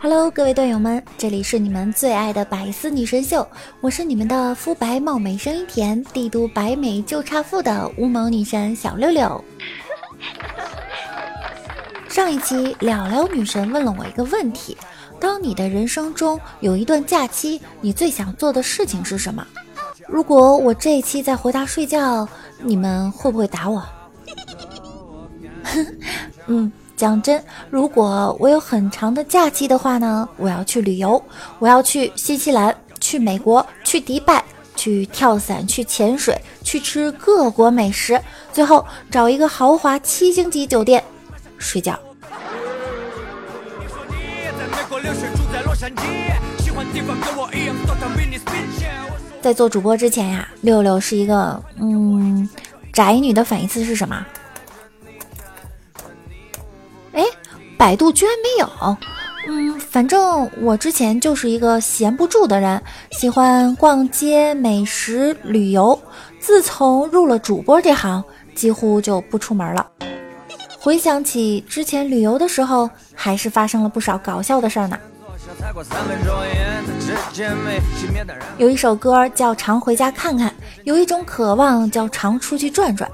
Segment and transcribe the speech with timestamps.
[0.00, 3.44] Hello，各位段友们，这里是你们最爱的百思女神秀，
[3.80, 9.44] 我是你们的肤白貌美、声音甜、帝都白美就差富的乌蒙女神小六六。
[12.08, 14.76] 上一期了了女神问了我一个问题：
[15.18, 19.44] 当你的人生中有一段假期，你最想做的事情是什么？
[20.06, 22.26] 如果我这一期在回答睡觉，
[22.62, 23.84] 你们会不会打我？
[26.46, 26.70] 嗯。
[26.98, 31.22] 讲真，如果我有很长的假期的话呢，我要去旅游，
[31.60, 34.42] 我要去新西兰，去美国，去迪拜，
[34.74, 38.20] 去跳伞，去潜水，去吃各国美食，
[38.52, 41.02] 最后找一个豪华七星级酒店
[41.56, 41.96] 睡觉。
[49.40, 52.48] 在做主播之前呀，六六是一个嗯
[52.92, 54.26] 宅女的反义词是什么？
[57.78, 58.96] 百度居然没有。
[59.46, 65.98] 嗯，反正我之前就是一个闲不住的人，喜欢逛街、美食、旅游。
[66.40, 68.22] 自从入了主播这行，
[68.54, 69.86] 几乎就不出门了。
[70.78, 74.98] 回想起之前旅游的时候，还是发生了不少搞笑的事儿呢。
[78.58, 80.50] 有一首歌叫《常回家看看》，
[80.84, 83.10] 有一种渴望叫常出去转转。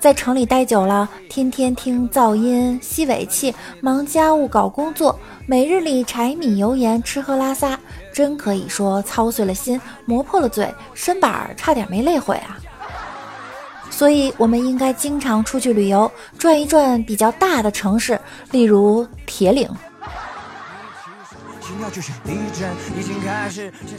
[0.00, 7.78] 在城里待久了，天天听噪音、吸尾气，忙家务、搞工作，每日里柴米油盐、吃喝拉撒，
[8.12, 12.58] 真可以说操碎了心，磨破了嘴，身板儿差点没累毁啊！
[13.90, 18.18] 所以，我们应该经常出去旅游，转一转比较大的城市，
[18.52, 19.68] 例如铁岭。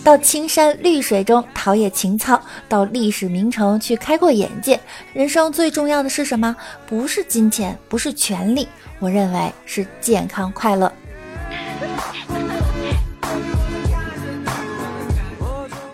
[0.04, 4.80] 到青山绿水中陶冶情操，到历史名城去开阔眼界。
[5.14, 6.56] 人生最重要的是什么？
[6.88, 8.68] 不是金钱，不是权利，
[9.00, 10.92] 我认为是健康快乐。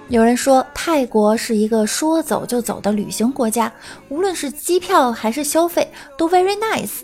[0.10, 3.72] 有人说泰国是一个说走就走的旅行国家，
[4.10, 7.02] 无论是机票还是消费都 very nice。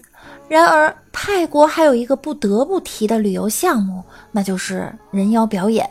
[0.48, 5.88] 然而，泰国还有一个不得不提的旅游项目，那就是人妖表演。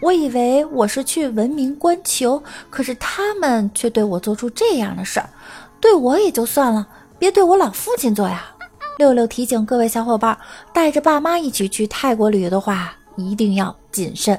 [0.00, 5.28] 我以为我是去文明观球，可是他们却对我做出这样的事儿，
[5.80, 6.86] 对我也就算了，
[7.18, 8.44] 别对我老父亲做呀！
[8.98, 10.36] 六六提醒各位小伙伴，
[10.72, 14.38] 带着爸妈一起去泰国旅游的话，一定要谨慎。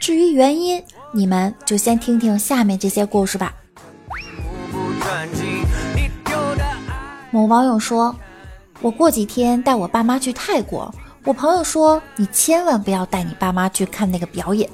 [0.00, 0.82] 至于原因，
[1.12, 3.54] 你们就先听听下面这些故事吧。
[7.30, 8.14] 某网友说。
[8.80, 10.92] 我过几天带我爸妈去泰国，
[11.24, 14.68] 我朋友说你千万不要带你爸妈去看那个表演。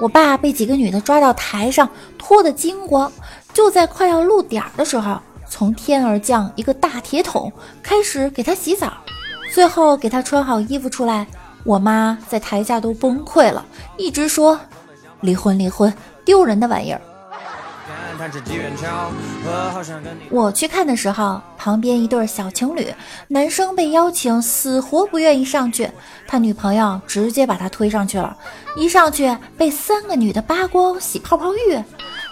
[0.00, 3.12] 我爸被几个女的抓到台上，脱得精光。
[3.52, 7.52] 就在快要露点的时候，从天而降一个大铁桶，
[7.82, 8.94] 开始给他洗澡，
[9.52, 11.26] 最后给他穿好衣服出来。
[11.64, 13.62] 我妈在台下都崩溃了，
[13.98, 14.58] 一直说
[15.20, 15.92] 离婚离婚，
[16.24, 17.00] 丢人的玩意儿。
[20.30, 22.92] 我去看的时候，旁边一对小情侣，
[23.28, 25.90] 男生被邀请，死活不愿意上去，
[26.26, 28.36] 他女朋友直接把他推上去了，
[28.76, 31.82] 一上去被三个女的扒光洗泡泡浴，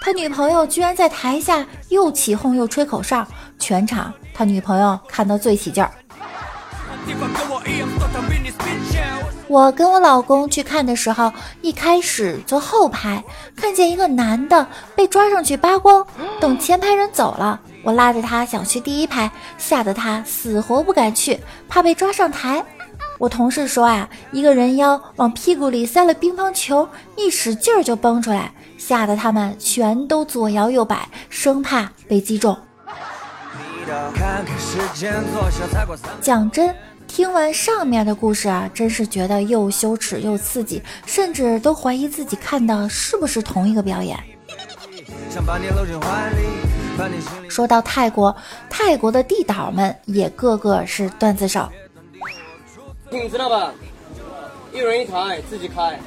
[0.00, 3.27] 他女朋友居然在台下又起哄又吹口哨，
[3.59, 5.91] 全场他女朋友看得最起劲儿。
[9.48, 11.32] 我跟我老公去看的时候，
[11.62, 13.25] 一开始坐后排，
[13.56, 16.06] 看见一个男的被抓上去扒光。
[16.38, 22.62] 等前排人走了，我拉着他想去第一排，吓得他死活不敢去，怕被抓上台。
[23.16, 26.86] 我同事说啊，一个人妖往屁股里塞了乒乓球，
[27.16, 32.54] 一使劲儿就崩出来，吓得他们全都左摇右摆，生怕被击中。
[36.21, 36.74] 讲真。
[37.09, 44.16] 听完上面的故事啊，真是觉得又羞耻又刺激，甚至都怀疑自己看的是不是同一个表演。
[47.49, 48.34] 说到泰国，
[48.71, 51.69] 泰国的地导们也个个是段子手。
[53.11, 53.72] 你知道吧？
[54.72, 55.99] 一人一台，自己开。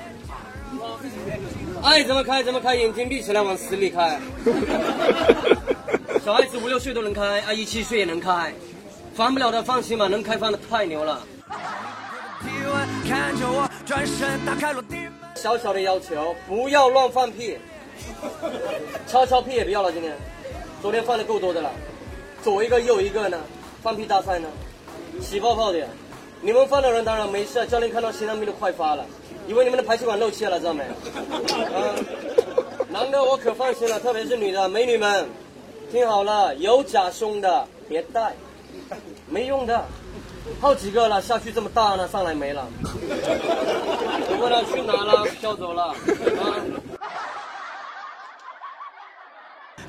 [1.82, 4.20] 爱怎么开怎么开，眼睛闭起来往死里开。
[6.24, 8.54] 小孩子五六岁都能开，阿姨七岁也能开，
[9.14, 11.22] 翻不了的放心吧，能开放的太牛了。
[15.36, 17.58] 小小的要求，不要乱放屁，
[19.08, 19.92] 悄悄屁也不要了。
[19.92, 20.16] 今天，
[20.82, 21.72] 昨天放的够多的了，
[22.44, 23.40] 左一个右一个呢，
[23.82, 24.48] 放屁大赛呢，
[25.20, 25.88] 起泡泡的。
[26.42, 29.06] 你们放的人当然没事，教练看到心脏病都快发了，
[29.48, 30.84] 以为你们的排气管漏气了，知道没？
[31.74, 32.06] 嗯，
[32.90, 35.28] 男的我可放心了，特别是女的，美女们，
[35.92, 38.34] 听好了，有假胸的别戴，
[39.32, 39.86] 没用的。
[40.60, 42.68] 好几个了，下去这么大了，上来没了。
[44.30, 45.96] 我问他去哪了，飘走了。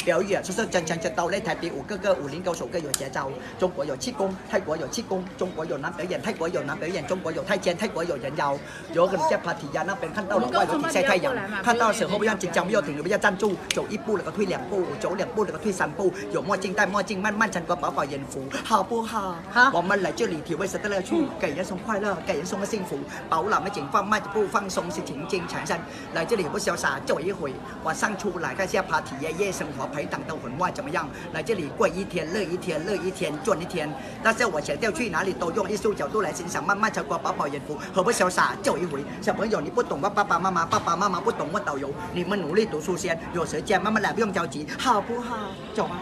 [0.04, 3.31] 表演出色，真枪真刀擂台比武，个个武林高手各有绝招。
[3.58, 8.56] 中国有气功，泰国有气功；中国有男表演，泰国有男表演；中国有太监，泰国有人妖。
[8.93, 16.12] 有个人在 party 呀，那边看到了外头晒太阳，看到时候不要紧张，不要停留，不要站住，走一步那个退两步，走两步那个退三步。
[16.32, 19.37] 有墨镜戴墨镜，慢慢穿过饱饱眼福，好不好？
[19.50, 19.70] 好。
[19.72, 22.98] 我们来这里体会生的乐趣，给人送快乐，给人送个幸福。
[23.28, 25.78] 饱览美景，放慢脚步，放松心情，尽情产生。
[26.14, 27.52] 来这里不潇洒，走一回。
[27.84, 29.88] 晚上出来看下帕提亚夜生活。
[29.93, 31.09] 陪挡都很坏，怎么样？
[31.33, 33.93] 来这里过一天，乐一天，乐一天，赚一天。
[34.23, 39.05] 但是我强调去哪里都用艺术角度来欣赏，慢慢超过饱饱眼福，何不潇洒走一回？
[39.21, 45.37] 小朋友，你不懂我爸爸妈妈，爸爸妈妈不懂我导游，你们努力读书先，有时间慢慢来，不用着急，好不好？
[45.75, 45.97] 走吗？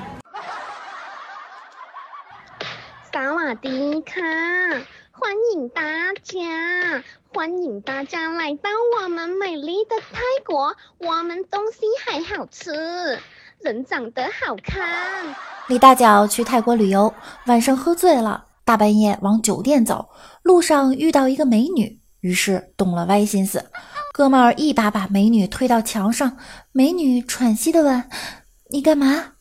[3.12, 4.20] 萨瓦迪卡，
[5.10, 5.82] 欢迎大
[6.22, 7.02] 家，
[7.34, 8.70] 欢迎大家来到
[9.02, 13.18] 我们美丽的泰国，我们东西还好吃。
[13.62, 15.34] 人长得好看。
[15.68, 17.12] 李大脚去泰国旅游，
[17.46, 20.08] 晚上喝醉了，大半夜往酒店走，
[20.42, 23.70] 路上遇到一个美女，于是动了歪心思。
[24.12, 26.36] 哥们儿一把把美女推到墙上，
[26.72, 28.04] 美女喘息的问
[28.72, 29.32] ：“你干嘛？”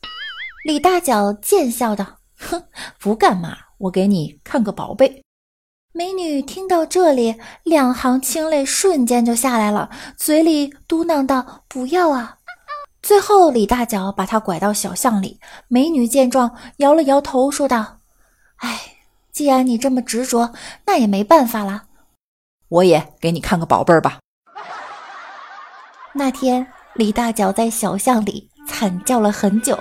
[0.64, 2.64] 李大脚贱笑道：“哼，
[2.98, 5.22] 不干嘛，我给你看个宝贝。”
[5.92, 7.34] 美女听到这里，
[7.64, 12.36] 两行清泪瞬间就下来了，嘴里嘟囔道：“不要啊。”
[13.02, 15.40] 最后，李大脚把他拐到小巷里。
[15.68, 17.98] 美女见状，摇了摇头，说道
[18.58, 18.96] ：“哎，
[19.32, 20.52] 既然你这么执着，
[20.86, 21.84] 那也没办法了。
[22.68, 24.18] 我也给你看个宝贝儿吧。”
[26.12, 29.78] 那天，李大脚在小巷里惨叫了很久。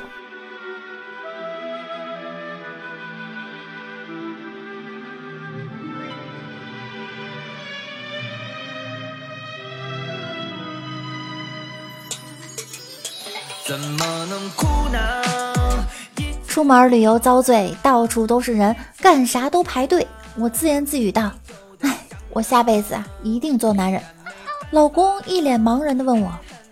[13.69, 14.99] 怎么能哭呢？
[16.47, 20.07] 出门旅游遭罪，到处都是人，干啥都排队。
[20.35, 21.31] 我自言自语道
[21.81, 21.99] ：“哎，
[22.31, 24.01] 我下辈子啊，一定做男人。”
[24.71, 26.31] 老公一脸茫然的问我：“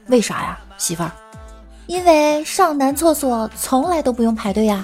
[0.10, 1.12] 为啥呀，媳妇儿
[1.86, 4.84] ？”“因为上男厕所从来都不用排队呀。”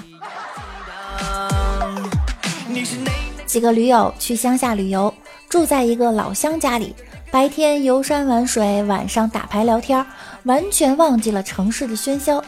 [3.44, 5.12] 几个驴友去乡下旅游，
[5.48, 6.94] 住在一个老乡家里。
[7.34, 10.06] 白天游山玩水，晚上打牌聊天，
[10.44, 12.40] 完全忘记了城市的喧嚣。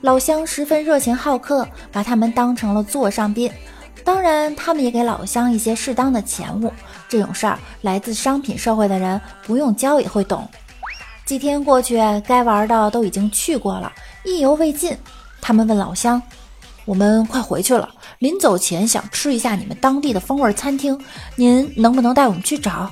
[0.00, 3.48] 老乡十分热情好客，把他们当成了座上宾。
[4.02, 6.72] 当然，他们也给老乡一些适当的钱物。
[7.08, 10.48] 这种事儿，来自商品社会的人不用教也会懂。
[11.24, 11.96] 几天过去，
[12.26, 13.92] 该玩的都已经去过了，
[14.24, 14.98] 意犹未尽。
[15.40, 16.20] 他们问老乡
[16.84, 21.00] ：“我们快回去了，临走前想吃一下你们当地的风味餐厅，
[21.36, 22.90] 您能不能带我们去找？”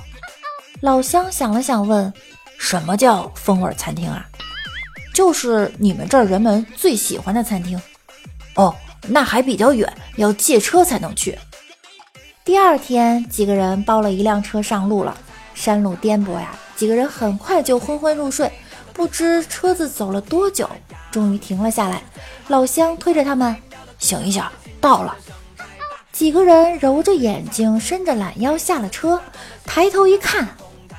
[0.83, 2.11] 老乡想了想，问
[2.59, 4.27] ：“什么叫风味餐厅啊？
[5.13, 7.81] 就是你们这儿人们最喜欢的餐厅。
[8.55, 8.75] 哦，
[9.07, 11.39] 那还比较远，要借车才能去。”
[12.43, 15.17] 第二天，几个人包了一辆车上路了。
[15.55, 18.51] 山路颠簸呀，几个人很快就昏昏入睡。
[18.91, 20.69] 不知车子走了多久，
[21.09, 22.03] 终于停了下来。
[22.49, 23.55] 老乡推着他们
[23.99, 24.43] ：“醒一醒，
[24.81, 25.15] 到了。”
[26.11, 29.21] 几个人揉着眼睛，伸着懒腰下了车，
[29.63, 30.45] 抬头一看。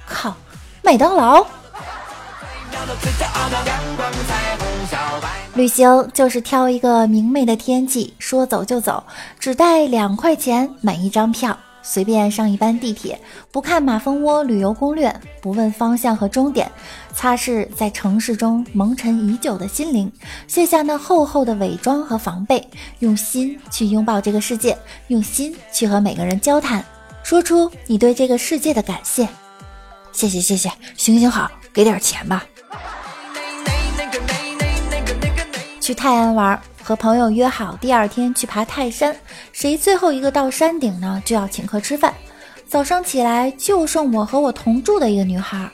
[0.06, 0.34] 靠，
[0.82, 1.46] 麦当劳！
[5.54, 9.02] 旅行就是挑一个明媚的天气，说走就走，
[9.38, 13.18] 只带两块钱买一张票，随便上一班地铁，
[13.52, 16.70] 不看马蜂窝旅游攻略，不问方向和终点，
[17.14, 20.10] 擦拭在城市中蒙尘已久的心灵，
[20.48, 22.68] 卸下那厚厚的伪装和防备，
[22.98, 26.84] 用心去拥抱这个世界，用心去和每个人交谈，
[27.22, 29.28] 说出你对这个世界的感谢。
[30.14, 32.44] 谢谢谢谢，行行好，给点钱吧。
[35.80, 39.14] 去泰安玩，和朋友约好第二天去爬泰山，
[39.52, 42.14] 谁最后一个到山顶呢，就要请客吃饭。
[42.66, 45.68] 早上起来就剩我和我同住的一个女孩，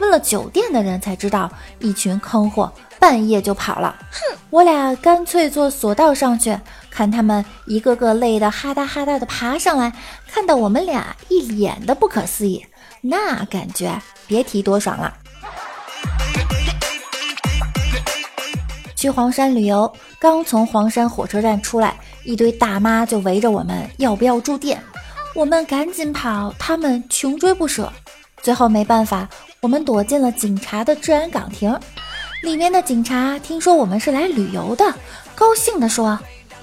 [0.00, 3.94] 问了酒店的人才知道，一群坑货半夜就跑了。
[4.10, 6.58] 哼，我俩干脆坐索道上去，
[6.90, 9.92] 看他们一个个累得哈哒哈哒的爬上来，
[10.26, 12.66] 看到我们俩一脸的不可思议，
[13.04, 15.12] 那感觉别提多爽了。
[18.94, 24.80] 去黄山旅游，刚从黄山火车站出来，一堆大妈就围着我们，要不要住店？
[25.34, 27.92] 我们赶紧跑，他们穷追不舍。
[28.40, 29.28] 最后没办法，
[29.60, 31.76] 我们躲进了警察的治安岗亭。
[32.44, 34.94] 里面的警察听说我们是来旅游的，
[35.34, 36.16] 高兴地说：“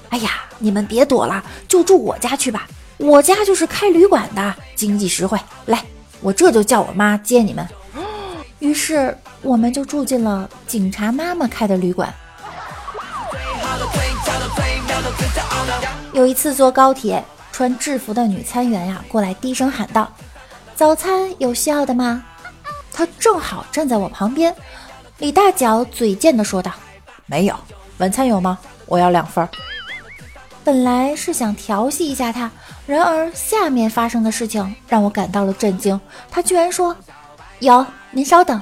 [0.08, 2.66] 哎呀，你们别躲了，就住我家去吧。
[2.96, 5.38] 我家就是开旅馆的，经济实惠。
[5.66, 5.84] 来，
[6.20, 7.66] 我这就叫我妈接你们。”
[8.60, 12.12] 于是我们就住进了警察妈妈开的旅馆。
[16.12, 20.12] 有一次坐高铁，穿制服的女参员呀过来低声喊道
[20.76, 22.22] ：“早餐有需要的吗？”
[22.92, 24.54] 她正好站在我旁边。
[25.18, 26.72] 李大脚嘴贱的说道
[27.24, 27.54] ：“没有，
[27.98, 28.58] 晚餐有吗？
[28.86, 29.48] 我要两份。”
[30.62, 32.50] 本来是想调戏一下她，
[32.86, 36.00] 然而下面发生的事情让我感到了震惊。
[36.30, 36.96] 他居然说
[37.60, 38.60] ：“有，您稍等。”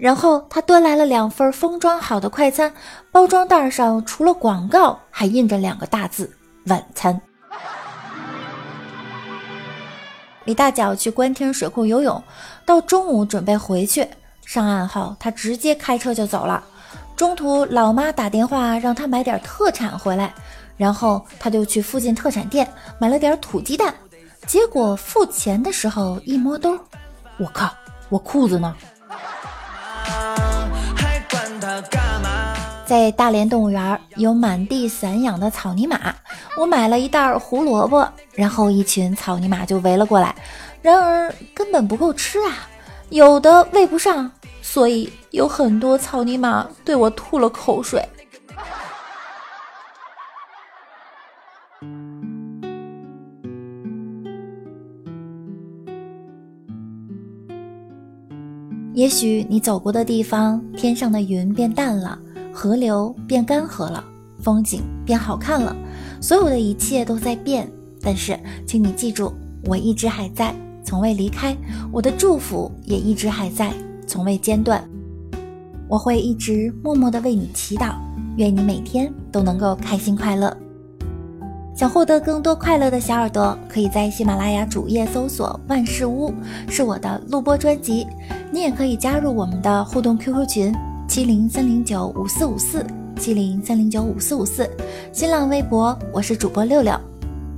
[0.00, 2.72] 然后他端来了两份封装好的快餐，
[3.12, 6.34] 包装袋上除了广告，还印着两个大字
[6.66, 7.20] “晚餐”。
[10.44, 12.22] 李大脚去官厅水库游泳，
[12.64, 14.08] 到中午准备回去。
[14.46, 16.64] 上岸后，他直接开车就走了。
[17.14, 20.32] 中途，老妈打电话让他买点特产回来，
[20.80, 22.66] 然后他就去附近特产店
[22.98, 23.94] 买了点土鸡蛋。
[24.46, 26.72] 结果付钱的时候一摸兜，
[27.38, 27.70] 我靠，
[28.08, 28.74] 我裤子呢？
[32.86, 36.14] 在大连动物园有满地散养的草泥马，
[36.56, 40.34] 我买了一袋胡萝卜，然后一群草泥马就围了过来，
[40.80, 42.66] 然而根本不够吃啊，
[43.10, 44.32] 有的喂不上，
[44.62, 48.02] 所以有很多草泥马对我吐了口水。
[59.00, 62.18] 也许你走过的地方，天上的云变淡了。
[62.52, 64.04] 河流变干涸了，
[64.40, 65.74] 风景变好看了，
[66.20, 67.66] 所有的一切都在变。
[68.02, 69.32] 但是，请你记住，
[69.64, 70.54] 我一直还在，
[70.84, 71.56] 从未离开。
[71.90, 73.72] 我的祝福也一直还在，
[74.06, 74.86] 从未间断。
[75.88, 77.94] 我会一直默默地为你祈祷，
[78.36, 80.54] 愿你每天都能够开心快乐。
[81.80, 86.30] 想获得更多快乐的小耳朵，可以在喜马拉雅主页搜索“万事屋”，
[86.68, 88.06] 是我的录播专辑。
[88.52, 90.74] 你也可以加入我们的互动 QQ 群。
[91.08, 92.84] 七零三零九五四五四，
[93.18, 94.68] 七零三零九五四五四，
[95.10, 96.94] 新浪微博我是主播六六，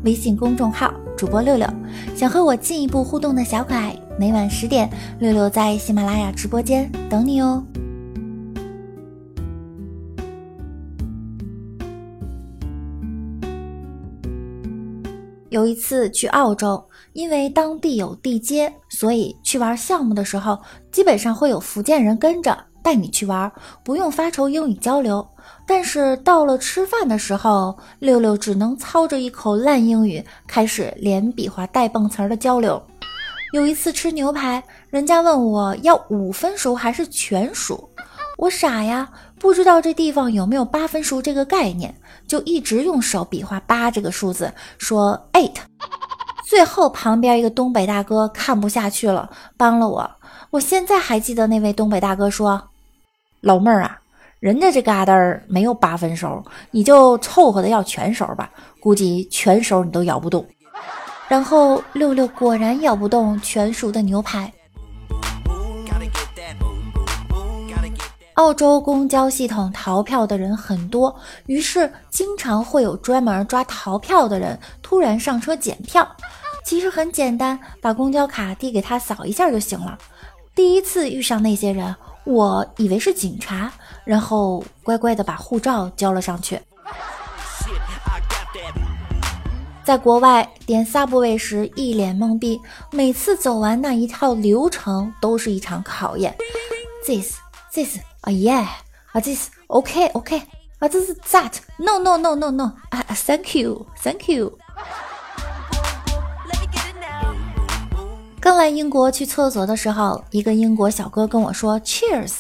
[0.05, 1.67] 微信公众号主播六六，
[2.15, 4.89] 想和我进一步互动的小可爱，每晚十点，
[5.19, 7.61] 六六在喜马拉雅直播间等你哦。
[15.53, 16.83] 有一次去澳洲，
[17.13, 20.59] 因为当地有地接，所以去玩项目的时候，
[20.91, 22.59] 基本上会有福建人跟着。
[22.83, 23.53] 带你去玩，
[23.85, 25.25] 不用发愁英语交流。
[25.69, 32.83] 但是到了吃饭的时候，六六只能操着一口烂英语，开始连比划带蹦词儿的交流。
[33.53, 37.89] 有一次吃牛排，人家问我要五分熟还是全熟，
[38.37, 39.09] 我傻呀，
[39.43, 41.93] 不知道这地方有没有八分熟这个概念，
[42.29, 45.57] 就一直用手比划八这个数字，说 eight。
[46.45, 50.09] 最后旁边一个东北大哥看不下去了，帮了我。
[50.51, 52.69] 我现在还记得那位东北大哥说。
[53.41, 53.99] 老妹儿啊，
[54.39, 58.49] 人家这疙瘩儿没有八分熟，你就凑合的要全熟吧。
[58.79, 60.47] 估计全熟你都咬不动。
[61.27, 64.53] 然后六六果然咬不动全熟的牛排。
[68.35, 71.15] 澳洲公交系统逃票的人很多，
[71.47, 76.07] 于是经常会有专门抓逃票的人突然上车检票。
[76.65, 79.99] 其实很简单，把公交卡递给他扫一下就行了。
[80.55, 81.95] 第一次遇上那些人。
[82.25, 83.73] 我以为是警察，
[84.05, 86.57] 然后乖乖的把护照交了上去。
[89.83, 92.61] 在国外点 Subway 时一脸懵逼，
[92.93, 96.33] 每次走完那一套流程都是一场考验。
[97.05, 97.39] This,
[97.75, 98.67] this, 啊 yeah,
[99.13, 100.41] 啊 this, OK, OK,
[100.79, 104.59] 啊这是 that, no, no, no, no, no, 啊 thank you, thank you。
[108.41, 112.33] 刚来英国去厕所的时候，一个英国小哥跟我说 “Cheers”，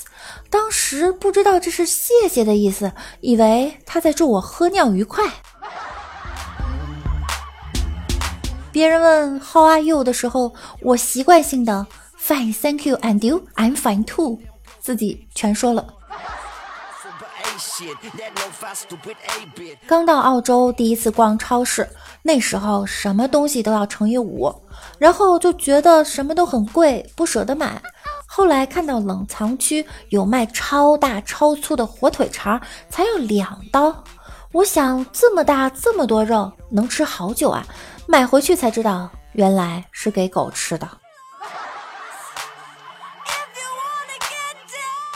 [0.51, 5.25] 当时不知道这是谢谢的意思，以为他在祝我喝尿愉快。
[8.71, 11.87] 别人问 “How are you” 的时候，我习惯性的
[12.21, 13.47] Fine, thank you, and you?
[13.57, 14.39] I'm fine too。
[14.83, 15.87] 自己全说了。
[19.87, 21.89] 刚到澳洲，第一次逛超市，
[22.23, 24.53] 那时候什么东西都要乘以五，
[24.99, 27.81] 然后就觉得什么都很贵，不舍得买。
[28.27, 34.03] 后来看到冷藏区有卖超大超粗的火腿肠，才要两刀。
[34.53, 37.65] 我想这么大这么多肉，能吃好久啊！
[38.07, 40.89] 买回去才知道，原来是给狗吃的。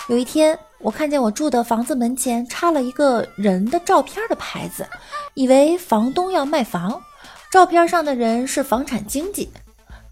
[0.09, 4.87] 有一天，我看见我住的房子门前插了一个人的照片的牌子，
[5.35, 7.03] 以为房东要卖房。
[7.51, 9.51] 照片上的人是房产经纪。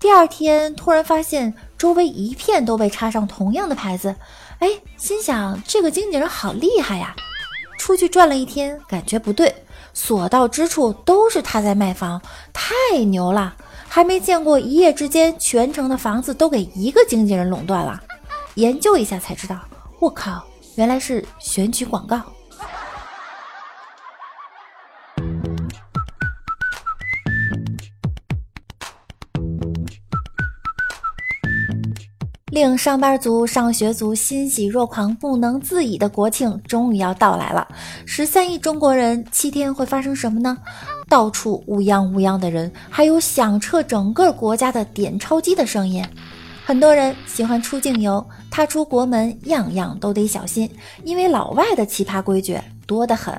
[0.01, 4.17] 第二天，突然发现周围一片都被插上同样的牌子，
[4.59, 7.15] 哎，心想这个经纪人好厉害呀！
[7.79, 9.55] 出去转了一天，感觉不对，
[9.93, 12.21] 所到之处都是他在卖房，
[12.53, 13.55] 太牛了！
[13.89, 18.03] 还没见过一夜之间全城的房子都给一个经纪人垄断了。
[18.55, 19.57] 研究一下才知道。
[20.05, 20.45] 我靠，
[20.77, 22.21] 原来是选举广告。
[32.51, 37.67] 令上班族、上学族欣喜若狂、不能自已的国庆终于要到来了！
[38.05, 40.59] 十三亿中国人，七天会发生什么呢？
[41.09, 46.07] 到处乌泱乌泱的人，还有响彻整个国家的点钞机的声音。
[46.67, 50.71] 很多人喜欢出境游，踏出国门，样样都得小心，
[51.03, 52.57] 因为老外的奇葩规矩
[52.87, 53.37] 多得很。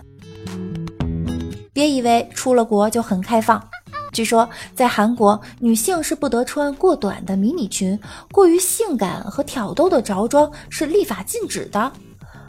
[1.71, 3.65] 别以为出了国就很开放，
[4.11, 7.97] 据说在韩国，女性是不得穿过短的迷你裙，
[8.29, 11.89] 过于性感和挑逗的着装是立法禁止的。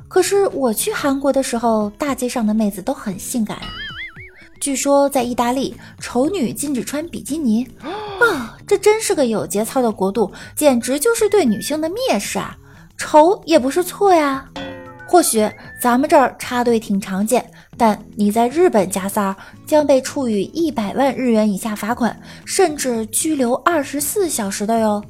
[0.08, 3.60] 可是我去韩国的时候，大街上的妹子都很性感。
[4.58, 12.56] 据说在意大利，丑女禁止穿比基尼啊，这真是个有节操的国度，简直就是对女性的蔑视啊！
[12.98, 14.44] 丑也不是错呀。
[15.06, 15.48] 或许
[15.80, 25.02] 咱们这儿插队挺常见，但你在日本加塞儿将被处以一百万日元以下罚款，甚至拘留二十四小时的哟。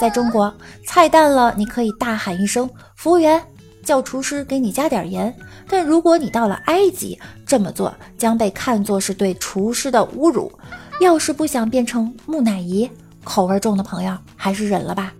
[0.00, 0.54] 在中国，
[0.86, 3.42] 菜淡了你可以大喊一声“服务员”。
[3.84, 5.34] 叫厨师给你加点盐，
[5.66, 10.52] 但如果你到了埃及，这么做将被看作是对厨师的侮辱。
[11.00, 12.90] 要是不想变成木乃伊，
[13.24, 15.12] 口味重的朋友还是忍了吧。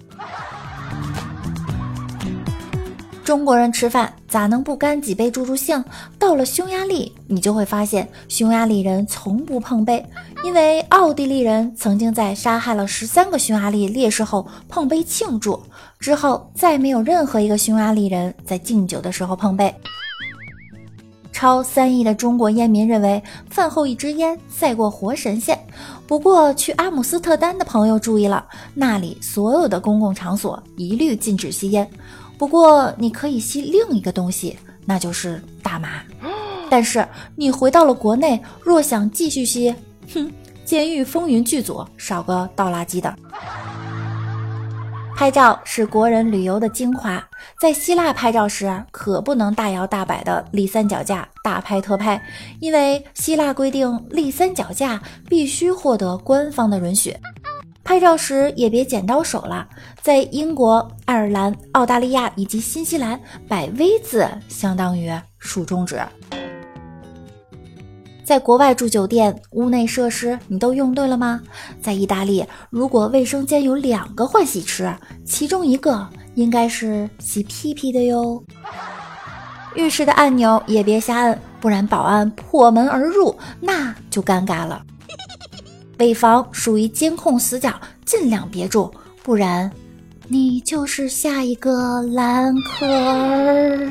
[3.23, 5.85] 中国人吃饭咋能不干几杯助助兴？
[6.19, 10.05] 到了匈牙利，你就会发现匈牙利人从不碰杯，
[10.43, 15.63] 因为奥地利人曾经在杀害了十三个匈牙利烈士后碰杯庆祝。
[16.01, 19.75] 之后再没有任何一个匈牙利人在敬酒的时候碰杯。
[21.39, 25.57] 超三亿的中国烟民认为饭后一支烟赛过活神仙。
[26.05, 31.89] 不过去阿姆斯特丹的朋友注意了，那里所有的公共场所一律禁止吸烟。
[32.37, 36.03] 不过你可以吸另一个东西，那就是大麻。
[36.69, 39.73] 但是你回到了国内，若想继续吸，
[40.13, 40.29] 哼，
[40.65, 43.15] 监狱风云剧组少个倒垃圾的。
[45.19, 47.21] 拍照是国人旅游的精华，
[47.61, 52.23] 在希腊拍照时可不能大摇大摆的立三脚架大拍特拍，
[52.61, 57.17] 因为希腊规定立三脚架必须获得官方的允许。
[57.83, 59.67] 拍照时也别剪刀手了，
[60.01, 66.01] 在英国、爱尔兰、澳大利亚以及新西兰摆 V 字相当于竖中指。
[68.29, 71.41] 在国外住酒店，屋内设施你都用对了吗？
[71.81, 78.45] 在意大利，如果卫生间有两个换洗池，其中一个应该是洗屁屁的哟。
[79.77, 84.83] 浴室的按钮也别瞎摁，不然保安破门而入，那就尴尬了。
[85.97, 87.73] 北房属于监控死角，
[88.05, 89.73] 尽量别住，不然
[90.27, 93.91] 你就是下一个蓝可儿。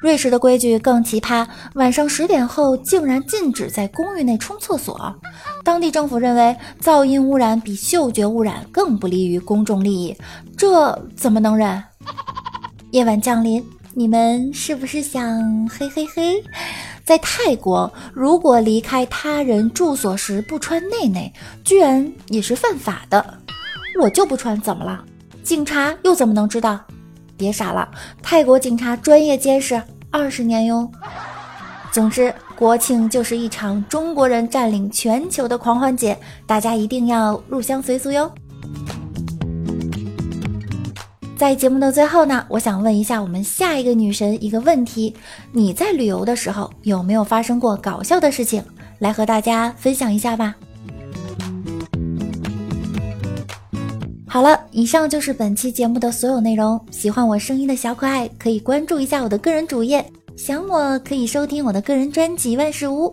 [0.00, 5.14] 瑞士的规矩更奇葩，晚上十点后竟然禁止在公寓内冲厕所。
[5.64, 10.16] 当地政府认为噪音污染比嗅觉污染更不利于公众利益，
[10.56, 11.82] 这怎么能忍？
[12.92, 16.42] 夜晚降临，你们是不是想嘿嘿嘿？
[17.04, 21.32] 在泰国，如果离开他人住所时不穿内内，
[21.64, 23.34] 居然也是犯法的。
[24.00, 25.04] 我就不穿，怎么了？
[25.42, 26.78] 警察又怎么能知道？
[27.38, 27.88] 别傻了，
[28.22, 30.90] 泰国警察专业监视二十年哟。
[31.90, 38.30] 总之，国庆就是一场中国人占领全球的狂欢节，大家一定要入乡随俗哟。
[41.36, 45.14] 在节目的最后呢，我想问一下我们下一个女神一个问题：
[45.52, 48.62] 你在旅游的时候有没有发生过搞笑的事情？
[48.98, 50.54] 来和大家分享一下吧。
[54.30, 56.78] 好了，以上就是本期节目的所有内容。
[56.90, 60.04] 喜欢我声音的小可爱可以关注一下我的个人主页，
[60.36, 63.10] 想我可以收听我的个人专辑《万事屋》。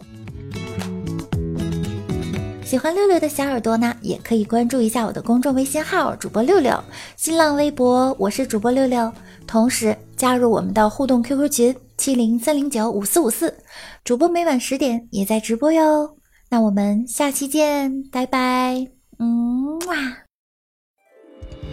[2.66, 6.78] 喜欢六六的小耳朵呢，也可以关注一下我的公众微信号“主播六六”，
[7.16, 9.10] 新浪微博我是主播六六，
[9.48, 13.56] 同时加入我们的互动 QQ 群七零三零九五四五四，
[14.04, 16.18] 主播每晚十点也在直播哟。
[16.50, 18.86] 那我们下期见，拜拜，
[19.18, 20.25] 嗯哇。